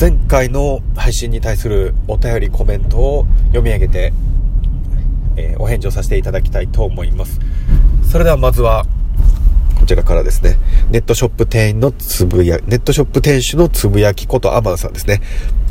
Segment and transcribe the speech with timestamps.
[0.00, 4.14] 前回の配信に対するお便りコメントを読み上げて、
[5.36, 7.38] えー、お返事をさせていただきたいと思います。
[8.10, 8.86] それではまずは、
[9.78, 10.56] こちらからですね、
[10.90, 15.20] ネットショップ店員のつぶや、ネットショップ店主のつぶやきことアマンさんですね。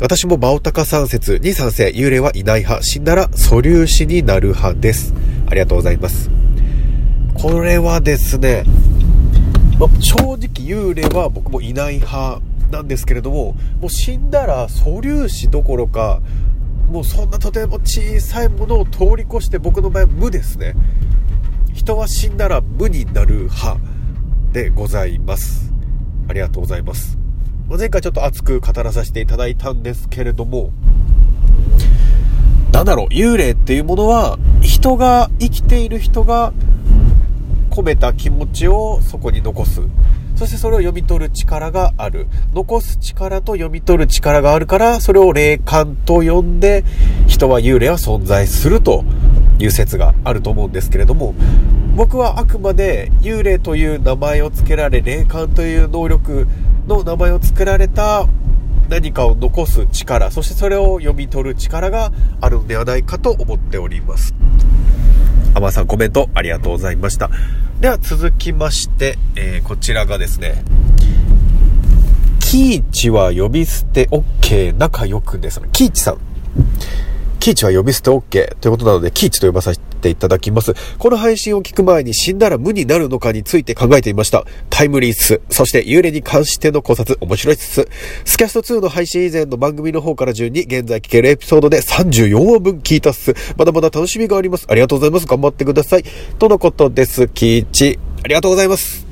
[0.00, 5.12] 私もバオタカ三説に賛成、幽霊はいない派、死んだら素粒子になる派です。
[5.48, 6.30] ありがとうございます。
[7.34, 8.62] これはですね、
[9.80, 12.40] ま正直幽霊は僕もいない派
[12.70, 16.20] なんですけれども、もう死んだら素粒子どころか、
[16.90, 20.74] もうそんなとても小さいものを通り越して僕の場合は無ですね。
[21.72, 23.78] 人は死んだら無になる派
[24.52, 25.72] でございます。
[26.28, 27.18] ありがとうございます。
[27.68, 30.70] 前回ちょっと熱く語らさせていただいたんですけれども、
[32.72, 36.52] なんだろう、幽霊っていうものは、人が、生きている人が
[37.70, 39.82] 込めた気持ちをそこに残す。
[40.40, 42.26] そしてそれを読み取る力がある。
[42.54, 46.82] 残す力と読み取る力があるから、それを霊感と呼んで、
[47.26, 49.04] 人は幽霊は存在すると
[49.58, 51.34] いう説があると思うんですけれども、
[51.94, 56.48] 僕はあくまで幽霊という名前を付けられ、霊感という能力
[56.88, 58.26] の名前を付けられた
[58.88, 64.34] 何かを残す力、そしてそれを読み取る力があるのではないかと思っております。
[65.52, 67.28] アマさんコメントありがとうございました。
[67.80, 70.62] では続きまして、えー、こちらがですね、
[72.38, 75.62] キーチは呼び捨て OK 仲良くです。
[75.72, 76.18] キーチさん。
[77.40, 80.74] キーチは呼び捨て OK ということなので、キーチと呼ばさせていただきます。
[80.98, 84.44] この配信を聞く前に死んだら無になるのかについて考えていました。
[84.68, 87.88] タイムリース、そして幽霊に関しての考察、面白いつつ、
[88.26, 93.34] スキャスト2の配信以前の番組の方から順に現在聞けるエピソードで34話分聞いたっす。
[93.56, 94.66] まだまだ楽しみがあります。
[94.68, 95.26] ありがとうございます。
[95.26, 96.04] 頑張ってください。
[96.38, 97.28] とのことです。
[97.28, 99.09] キーチ、ありがとうございます。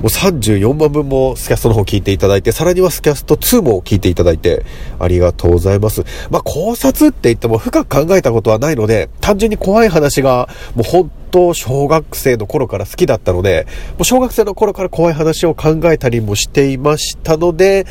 [0.00, 4.64] もう34万分もスキャストの方聞いていただいて、さらにはスキャスト2も聞いていただいて、
[4.98, 6.04] ありがとうございます。
[6.30, 17.86] まあ、考察って言っても深く考えたことはないので、単純に怖い話が、もう本当小学生の頃から好きだったので、もう小学生の頃から怖い話を考えたりもしていましたので、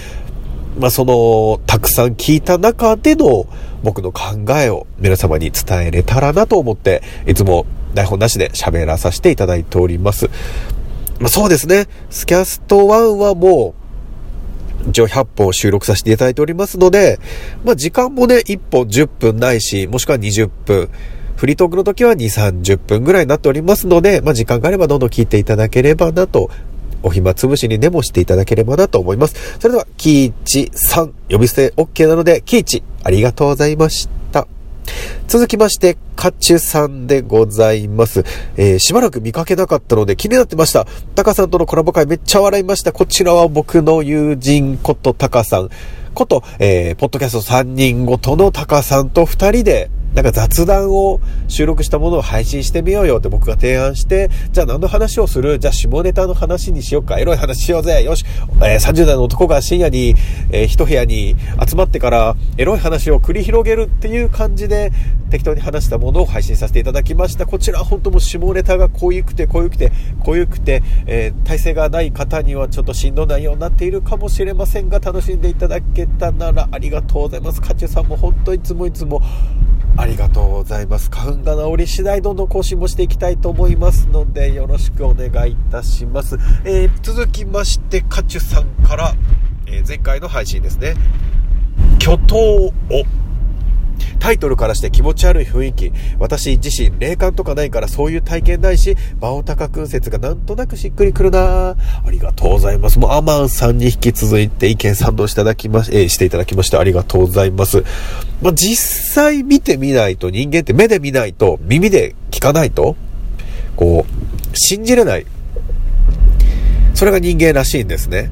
[0.79, 3.45] まあ、その、たくさん聞いた中での
[3.84, 4.22] 僕の考
[4.59, 10.29] えを皆様に伝えれたらなと思って、いつも台本なしで喋らさせていただいております。
[11.19, 11.88] まあ、そうですね。
[12.09, 13.75] スキャスト1はも
[14.85, 17.19] う、一応100本収録させていただいておりますので、
[17.66, 20.90] まあ、時間もね、1本10分ないし、もしくは20分。
[21.35, 26.50] フリートークの時は2、30分ぐらいになっておりますので、まあ、時間があればどんどん聞いていただければなと、
[27.02, 29.35] お暇つぶしにでもしていただければなと思います。
[29.59, 34.19] それでは、キーチさん、呼び捨て OK なので、キーチ、ありがとうございました。
[35.28, 38.23] 続きまして、カチュさんでございます。
[38.57, 40.85] えー、しばらく見かけなかったので気になってました。
[41.16, 42.91] タカさんとのコラボ会めっちゃ笑いました。
[42.91, 45.69] こちらは僕の友人ことタカさん
[46.13, 55.59] こと、えー、ポッドキャスト3人ごとのタカさんと2人でなんか雑談を収録したものを配信してみようよって僕が提案して、じゃあ何の話をする？
[55.59, 57.20] じゃあ下ネタの話にしようか。
[57.20, 58.03] エロい話しようぜ。
[58.03, 58.25] よし。
[58.62, 60.16] えー、30代の男が深夜に、
[60.52, 64.92] えー、一部屋に集まってからエロい話を繰り広げるっていう感じで
[65.30, 67.46] 適当に話したものを配信させていただきました。
[67.46, 69.91] こちら本当も下ネタが濃ゆくて濃ゆくて
[70.26, 77.62] 濃ゆくて、えー、体勢がない方にはちょっとしんどないようになっているかもしれませんが、楽しんでいただけたならありがとうございます。
[77.62, 79.22] カチュさんも本当いつもいつも
[79.99, 81.11] ありがとうございます。
[81.11, 86.37] 花粉が治り次第どんどん更新もしていきたいと思いますので、よろしくお願いいたします。
[86.63, 89.13] えー、続きまして、カチュさんから、
[89.67, 90.95] えー、前回の配信ですね。
[91.99, 92.71] 巨頭を
[94.19, 95.91] タイトルからして気持ち悪い雰囲気。
[96.19, 101.75] 私自身、霊感とかないからそういう体験ないし、バオタカ君説がなんとなくしっくりくるなあ
[102.11, 102.99] りがとうございます。
[102.99, 107.83] もうアマンさんに引き続いて意見賛同していただきまし、えー、していただきましてありがとうございます。
[108.41, 112.95] まあ、実際見てみないと人間って目で見ないと耳で聞かないと、
[113.75, 115.25] こう、信じれない。
[116.93, 118.29] それが人間らしいんですね。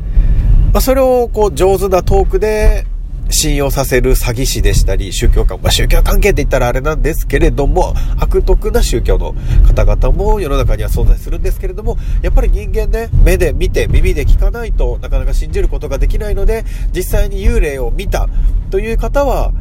[0.73, 2.85] まあ、それをこう上手なトークで
[3.29, 9.35] 信用させる詐欺師でしたり、宗教関、まあ、宗教関係って言ったらあれなんですけれども、悪徳な宗教の
[9.65, 16.65] 方々も世の中には存在するんですけれども、やっぱり人間ね、目で見て耳で聞かないとなかなか信じることができないので、
[16.95, 18.29] 実際に幽霊を見た
[18.69, 19.53] という方は、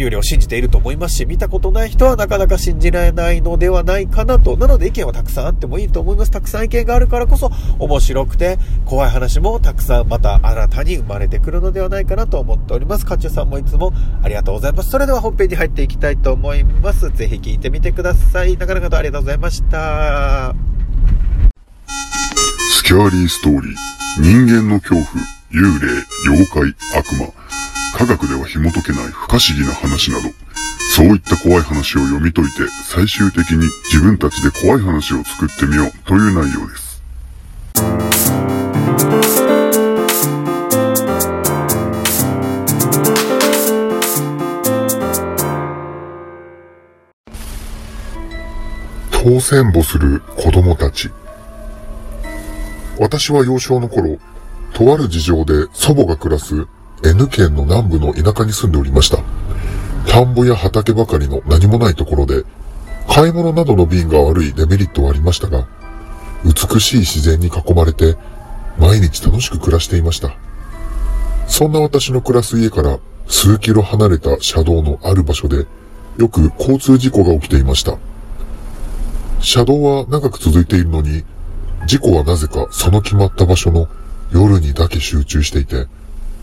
[0.00, 4.56] 幽霊を信じていると思いますし、見たことない人はなかなか信じられないのではないかなと。
[4.56, 6.30] なので意見はたくさんあってもいいと思います。
[6.30, 13.04] たくさん意見があるからこそ面白くて怖い話もたくさんまた新たに生まれてくるのではないかなと思っております。
[13.04, 13.92] カチュさんもいつも
[14.22, 14.90] ありがとうございます。
[14.90, 17.10] それでは本編に入っていきたいと思います。
[17.10, 18.56] ぜひ聞いてみてください。
[18.56, 20.54] なかなかとありがとうございました。
[22.72, 23.74] スキャーリーストーリー。
[24.18, 25.04] 人間の恐怖、
[25.52, 25.88] 幽霊、
[26.26, 27.32] 妖怪、悪魔。
[27.96, 30.30] 科学では紐解けない不可思議な話など、
[30.96, 37.02] そういった怖い話を読み解いて、最終的に自分たちで怖い話を作ってみようという内容です。
[49.10, 51.10] 当選簿する子供たち。
[52.98, 54.18] 私は幼少の頃、
[54.72, 56.66] とある事情で祖母が暮らす
[57.02, 59.18] N 県の南部の田舎に住んでおりました。
[60.06, 62.44] 田んぼや畑ばかりの何もないところで、
[63.08, 65.66] 買い物などの便が悪いデメリットはありましたが、
[66.44, 68.16] 美しい自然に囲まれて、
[68.78, 70.36] 毎日楽しく暮らしていました。
[71.46, 75.66] そんな私の暮らす家から数キロ離れた車道のある場所で、
[76.18, 77.98] よく交通事故が起きていました。
[79.40, 81.24] 車道は長く続いているのに、
[81.86, 83.88] 事故はなぜかその決まった場所の
[84.32, 85.86] 夜にだけ集中していて、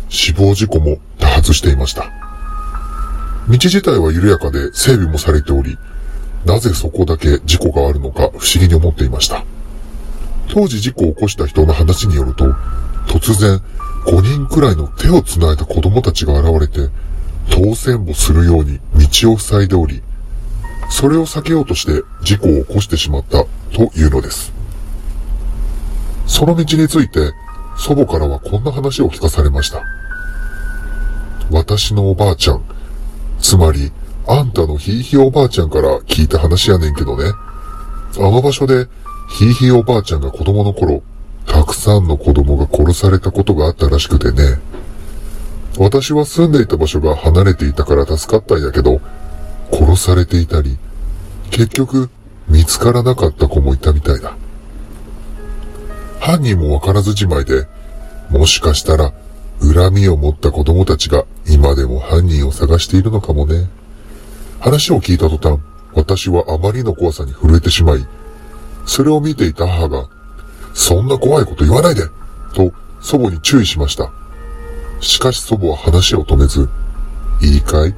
[0.09, 2.11] 死亡事故も多発していました。
[3.49, 5.77] 道自体は緩やかで整備もされており、
[6.45, 9.43] なぜそこだけ事故があるのか不思議に思っていました。
[10.49, 12.53] 当時事故を起こした人の話によると、
[13.07, 13.61] 突然
[14.05, 16.89] 5人くらいの手を繋いだ子供たちが現れて、
[17.49, 18.79] 当選もするように
[19.21, 20.01] 道を塞いでおり、
[20.89, 24.53] それを避けようとして事故を起こしてしまったというのです。
[26.25, 27.31] その道について
[27.77, 29.81] 祖母からはこんな話を聞かされました。
[31.49, 32.63] 私のおばあちゃん、
[33.39, 33.91] つまり
[34.27, 37.31] あんたのひいひいおばあちゃんから聞いた話やねんけどね。
[38.17, 38.87] あの場所で
[39.29, 41.01] ひいひいおばあちゃんが子供の頃、
[41.45, 44.59] たくさんの子供が殺されたことがあったらしくてね。
[45.77, 48.99] 私は住んでいた場所が離れていたから助かったんやけど、
[49.71, 50.77] 殺されていたり、
[51.51, 52.09] 結局
[52.49, 54.35] 見つからなかった子もいたみたいだ。
[56.19, 57.67] 犯人もわからずじまいで、
[58.29, 59.13] もしかしたら
[59.61, 63.69] 恨みを持った子供たちが今でも犯人を探しているのかもね。
[64.59, 65.59] 話を聞いた途端、
[65.93, 68.05] 私はあまりの怖さに震えてしまい、
[68.85, 70.09] それを見ていた母が、
[70.73, 72.03] そんな怖いこと言わないで
[72.53, 72.71] と
[73.01, 74.11] 祖母に注意しました。
[74.99, 76.69] しかし祖母は話を止めず、
[77.41, 77.95] いいかい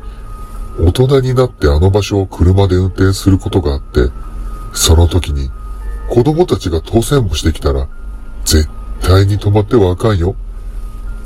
[0.79, 4.09] 大人になってあの場所を車で運転することがあって、
[4.73, 5.49] その時に
[6.09, 7.87] 子供たちが当選もしてきたら、
[8.49, 8.67] 絶
[8.99, 10.35] 対に止まってはあかんよ。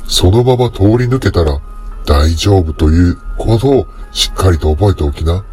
[0.09, 1.61] そのまま通り抜けたら
[2.05, 5.45] 大丈夫ということをしっかりと覚えておきな。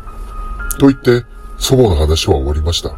[0.80, 1.24] と言って
[1.58, 2.96] 祖母の話は終わりました。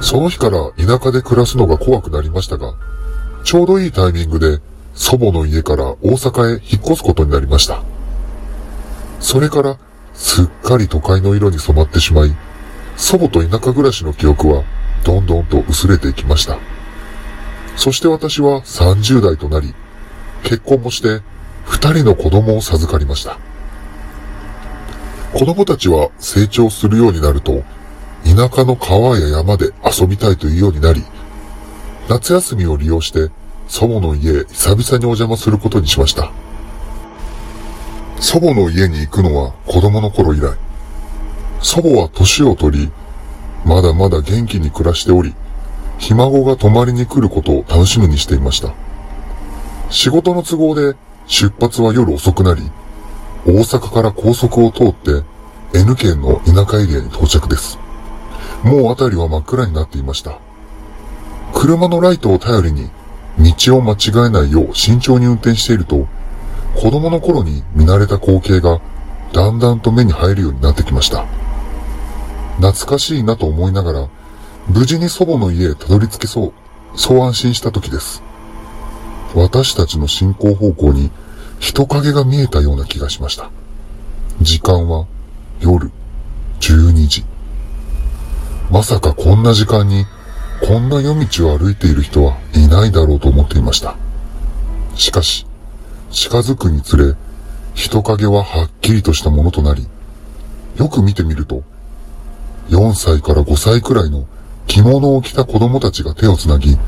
[0.00, 2.72] その日から田舎で暮らすのが怖くなりましたが、
[3.44, 4.62] ちょうどいいタイミングで
[4.94, 7.82] 祖母の家から大阪へ引っ越すことになりました。
[9.20, 9.76] それから
[10.14, 12.34] すっかり都会の色に染まってしまい、
[12.96, 14.64] 祖母と田舎暮らしの記憶は
[15.04, 16.58] どんどんと薄れていきました。
[17.80, 19.74] そして私は30代となり、
[20.42, 21.22] 結婚もして
[21.64, 23.38] 二人の子供を授かりました。
[25.32, 27.64] 子供たちは成長するようになると、
[28.22, 31.02] 田舎の川や山で遊びたいというようになり、
[32.06, 33.30] 夏休みを利用して
[33.66, 36.30] 祖母の家へ久々にお邪魔することにしました。
[38.20, 40.54] 祖母の家に行くのは子供の頃以来。
[41.62, 42.92] 祖母は年を取り、
[43.64, 45.34] まだまだ元気に暮らしており、
[46.00, 48.72] ひ孫が泊まりに来ることを楽しみにしていました。
[49.90, 52.62] 仕事の都合で出発は夜遅くなり、
[53.46, 55.22] 大阪から高速を通って
[55.78, 57.78] N 県の田舎エリアに到着です。
[58.64, 60.38] もう辺りは真っ暗になっていました。
[61.54, 62.90] 車のライトを頼りに
[63.38, 66.06] 道を間違えないよう慎重に運転していると、
[66.76, 68.80] 子供の頃に見慣れた光景が
[69.34, 71.26] だんだんと目に入るようになってきました。
[72.56, 74.08] 懐かしいなと思いながら、
[74.72, 76.52] 無事に祖母の家へたどり着けそう、
[76.94, 78.22] そう安心した時です。
[79.34, 81.10] 私たちの進行方向に
[81.58, 83.50] 人影が見えたような気がしました。
[84.40, 85.06] 時間は
[85.60, 85.90] 夜
[86.60, 87.24] 12時。
[88.70, 90.06] まさかこんな時間に
[90.64, 93.96] こんな夜道を歩いている人はいないだろうと思っていました。
[94.94, 95.46] しかし、
[96.12, 97.16] 近づくにつれ、
[97.74, 99.88] 人影ははっきりとしたものとなり、
[100.76, 101.64] よく見てみると、
[102.68, 104.28] 4歳から5歳くらいの
[104.70, 106.78] 着物を着た子供たちが手をつなぎ、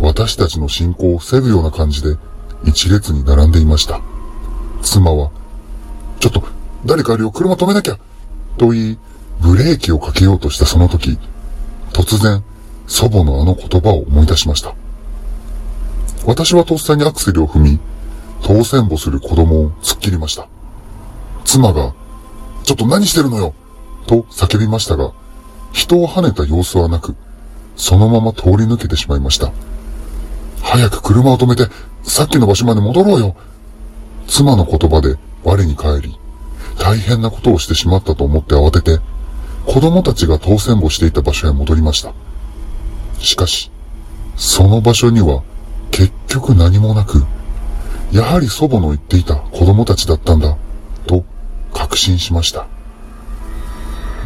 [0.00, 2.16] 私たちの進行を防ぐような感じで
[2.64, 4.00] 一列に並んでいました。
[4.82, 5.30] 妻は、
[6.18, 6.42] ちょっと、
[6.84, 7.98] 誰かあれを車止めなきゃ
[8.58, 8.98] と言い、
[9.40, 11.16] ブレーキをかけようとしたその時、
[11.92, 12.42] 突然、
[12.88, 14.74] 祖母のあの言葉を思い出しました。
[16.26, 17.78] 私はとっさにアクセルを踏み、
[18.42, 20.48] 当選簿する子供を突っ切りました。
[21.44, 21.94] 妻が、
[22.64, 23.54] ちょっと何してるのよ
[24.08, 25.12] と叫びましたが、
[25.72, 27.16] 人を跳ねた様子はなく、
[27.76, 29.52] そのまま通り抜けてしまいました。
[30.60, 31.66] 早く車を止めて、
[32.02, 33.36] さっきの場所まで戻ろうよ。
[34.28, 36.18] 妻の言葉で我に返り、
[36.78, 39.00] 大変なことをしてしまったと思って慌てて、
[39.66, 42.12] 子供たちが当選簿していた場所へ戻りました。
[43.18, 43.70] しかし、
[44.36, 45.42] その場所には
[45.90, 47.24] 結局何もなく、
[48.12, 50.56] やはり祖母の言っていた子供たちだったんだ、
[51.06, 51.24] と
[51.72, 52.66] 確信しました。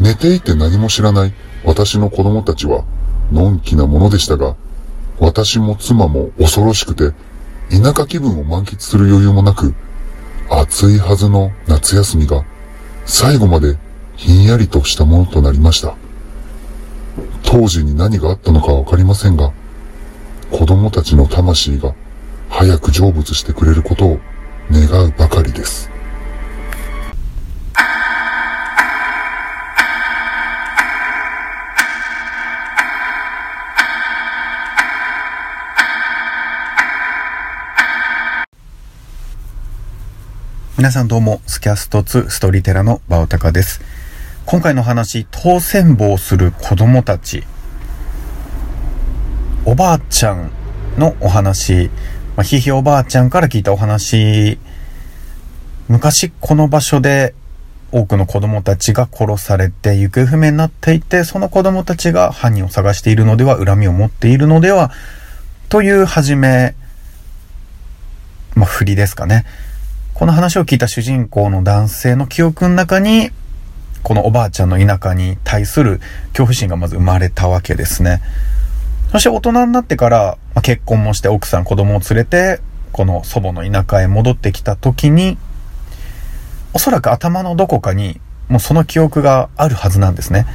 [0.01, 1.33] 寝ていて何も知らない
[1.65, 2.85] 私の子供たちは、
[3.33, 4.55] のんきなものでしたが、
[5.19, 7.13] 私も妻も恐ろしくて、
[7.71, 9.75] 田舎気分を満喫する余裕もなく、
[10.49, 12.45] 暑いはずの夏休みが、
[13.05, 13.79] 最後まで
[14.17, 15.97] ひんやりとしたものとなりました。
[17.43, 19.53] 当時に何があったのかわかりませんが、
[20.51, 21.95] 子供たちの魂が
[22.49, 24.21] 早く成仏してくれることを
[24.71, 25.86] 願うばかりです。
[40.87, 43.81] 皆さんどうも、スキャスト2ストーリーテラのバオタカです。
[44.45, 47.43] 今回の話、当選簿をする子供たち。
[49.65, 50.53] おばあちゃん
[50.97, 51.91] のお話、
[52.37, 54.61] まあ、ひひおばあちゃんから聞いたお話、
[55.89, 57.35] 昔この場所で
[57.91, 64.93] 多くの子供たちが殺されて行方不明になっていて、その子供たちが犯人を探しているのでは、恨みを持っているのでは、
[65.69, 66.77] という始め、
[68.55, 69.45] まあ、振りですかね。
[70.19, 73.29] この話を聞いた主人公の男性の記憶の中に、
[74.03, 78.23] このおばあちゃんの田舎に対する恐怖心がまず生まれたわけですね。
[79.13, 85.37] そして大人になってから、ま、結婚もして奥さん子供を連れて、この祖母の田舎へ戻ってきた時に、
[86.73, 88.19] おそらく頭のどこかに
[88.49, 90.47] もうその記憶があるはずなんですね。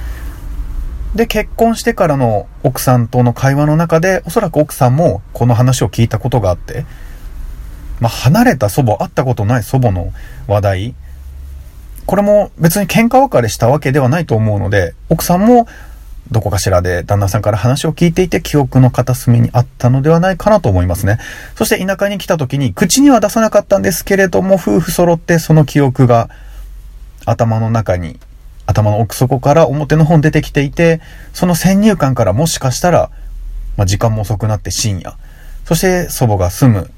[1.13, 6.87] で、結婚してからの奥さんとの会話の中で、おそらく奥さんもこの話を聞いたことがあって、
[8.01, 10.11] まあ、離れた祖母、会ったことない祖母の
[10.47, 10.95] 話題。
[12.07, 15.67] これも別に喧嘩別れしたわけではないと思うので、奥さんも
[16.31, 21.19] どこかしらで旦那さんから話を聞いていて記憶の片隅にあったのではないかなと思いますね。
[21.55, 26.29] そして田舎に来た時に口には出さなかったんですけれども、夫婦揃ってその記憶が
[27.25, 28.19] 頭の中に、
[28.65, 31.01] 頭の奥底から表の方に出てきていて、
[31.33, 33.11] その先入観からもしかしたら、
[33.77, 35.17] まあ、時間も遅くなって深夜、
[35.65, 36.91] そして祖母が住む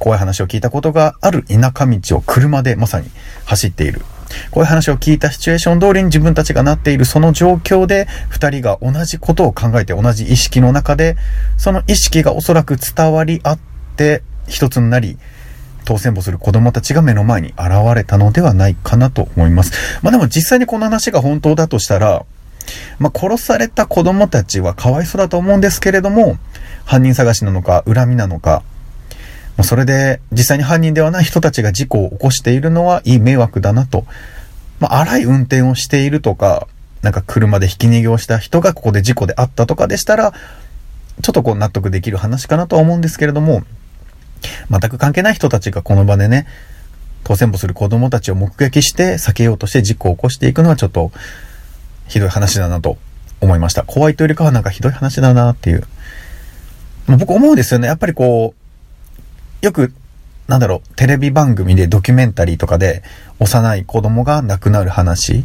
[0.00, 3.08] 怖い話を聞いたことがある田舎道を車でまさに
[3.44, 4.00] 走っている。
[4.50, 11.16] こういう話を聞いたシチュエーション通りに自分たちがなっているその状況で、二人が同じことを考えて同じ意識の中で、
[11.56, 13.58] その意識がおそらく伝わり合っ
[13.96, 15.18] て、一つになり、
[15.84, 19.72] 当選簿する子供たちが目の前に現れたのではないかなと思います。
[20.02, 22.24] まあでも実際にこの話が本当だとしたら、
[22.98, 26.38] まあ殺された子供たちはかわいそうだと思うんですけれども、
[26.84, 28.62] 犯人探しなのか、恨みなのか、
[29.60, 34.06] まそれで実際に犯人ではない人たちが事故を起こしているのはいい迷惑だなと。
[34.78, 36.66] まあ、荒い運転をしているとか、
[37.02, 40.32] なんか車でひき逃げをした人がここで事故であったとかでしたら、
[41.20, 43.62] ちょっとこう納得できる話かなとは思うんですけれども、
[44.70, 46.46] 全く関係ない人たちがこの場でね、
[47.24, 51.12] 当選簿する子供たちを目撃して避けようとして事故を起こしていくのはちょっと
[52.08, 52.96] ひどい話だなと
[53.42, 53.82] 思いました。
[53.82, 55.84] 怖いというよりかはなんかひどい話だなっていう。
[57.18, 57.88] 僕思うんですよね。
[57.88, 58.59] やっぱりこう、
[59.60, 59.92] よく、
[60.48, 63.02] なんだろう、テレビ番組でドキュメンタリーとかで
[63.38, 65.44] 幼い子供が亡くなる話。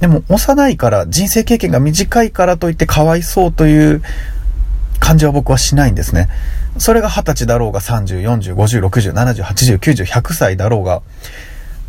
[0.00, 4.02] でも幼いから人生経験が短いからといってかわいそうという
[4.98, 6.28] 感じは僕はしないんですね。
[6.78, 11.02] それが20歳だろうが30、40、50、60、70、80、90、100歳だろうが、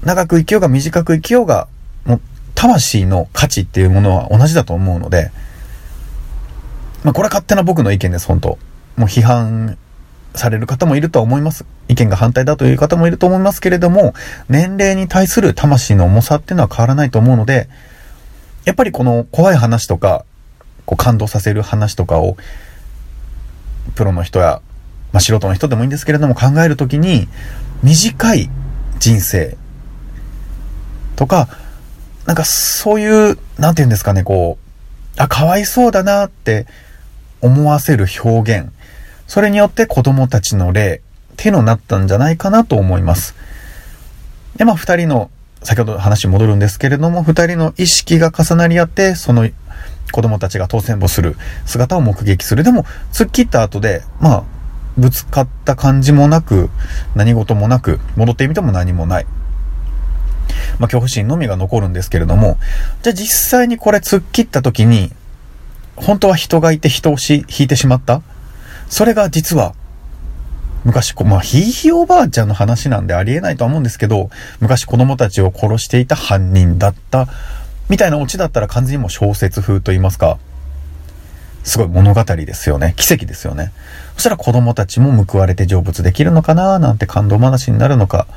[0.04, 1.68] 長く生きようが短く生きようが、
[2.06, 2.22] もう
[2.56, 5.32] 魂の価値っていうものは同じだと思うので、
[7.04, 8.50] まあこれは勝手な僕の意見です、本当
[8.96, 9.78] もう批判
[10.36, 11.66] される方もいるとは思います。
[11.88, 14.14] 意見が反対だという方もいると思いますけれども、
[14.50, 17.70] 年齢に対する魂の重さっていうのは変わらないと思うので、
[18.66, 20.26] やっぱりこの怖い話とか、
[20.86, 22.38] こう感動させる話とかを、
[23.96, 24.62] プロの人や、
[25.12, 27.28] まあ、素人の人でもいいんですけれども考えるときに、
[27.84, 28.50] 短い
[29.00, 29.58] 人生
[31.16, 31.50] とか、
[32.26, 36.66] なんかそういう、なんて言うんですかね、こう、あ、かわいそうだなって
[37.42, 38.72] 思わせる表現。
[39.28, 41.02] それによって子供たちの例
[41.34, 43.36] っていうのなったんじゃないかなと思います。
[44.56, 45.30] で、まあ二人の、
[45.64, 49.50] 先ほど話戻るんですけれども、二人の意識が重なり合って、その
[50.12, 52.64] 子供たちが当選簿する姿を目撃する。
[52.64, 54.44] でも、突っ切った後で、まあ、
[54.98, 56.70] ぶつかった感じもなく、
[57.16, 59.26] 何事もなく、戻ってみても何もない。
[60.80, 62.58] まあ、恐怖心のみが残るんですけれども、
[63.02, 65.12] じゃあ実際にこれ突っ切った時に、
[65.96, 68.22] 本当は人がいて人をし引いてしまった
[68.90, 69.74] それが実は、
[70.84, 77.28] 昔、まあ、ひいひいおばあちゃんの話なんでありえないとは思うんですけど、昔子供たちを殺していた犯人だった、
[77.90, 80.38] みたいなオチだったら完全にもう小説風と言いますか、
[81.64, 82.94] すごい物語ですよね。
[82.98, 83.72] 奇跡ですよね。
[84.16, 88.28] そしたら子供たちも報われて成仏できるのかななんて感動話になるのか。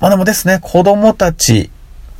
[0.00, 1.70] まあでもですね、子供たち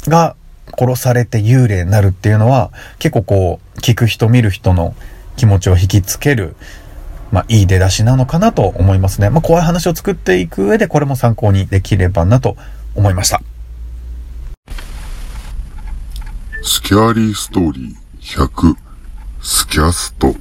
[0.07, 0.37] が
[0.79, 4.95] 殺されて幽霊になるっていうのは、結構こう、聞く人見る人の
[5.39, 6.55] 気持ちを引きつける、
[7.33, 9.31] まあいい出だしなのかなと思いますね。
[9.31, 12.57] まあ怖い話を作っていく上でこれも参考にできればなと
[12.95, 13.41] 思いました。
[16.63, 18.77] スキャーリーストーリー100
[19.41, 20.35] スキャスト。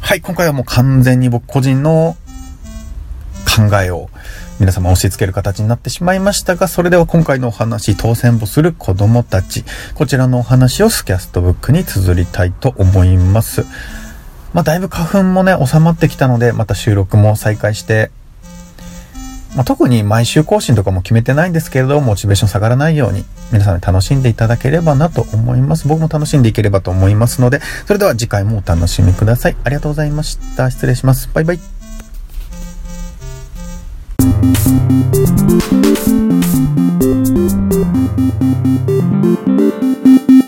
[0.00, 2.16] はい、今回はもう完全に僕個人の
[3.46, 4.10] 考えを
[4.60, 9.64] 皆様押し付ける形になってしまいましたが、それでは今回のお話、当選簿する子供たち、
[9.94, 13.64] こちらのお話をスキャストブックに綴りたいと思います。
[14.52, 18.10] まあ、だいぶ花粉もね、収まってきたので、また収録も再開して
[19.54, 25.88] まあ、特に毎週更新とかも決めてないんですけれど、モチベーション下がらないように、皆さんに楽しんでいただければなと思います。
[25.88, 29.56] 僕も楽しんでいければと思いますので、それでは次回もお楽しみください。
[29.64, 30.70] ありがとうございました。
[30.70, 31.28] 失礼します。
[31.32, 31.79] バイバイ。
[34.20, 34.50] Thank
[40.30, 40.39] you.